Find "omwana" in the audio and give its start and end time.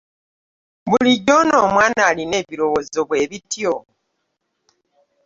1.67-2.01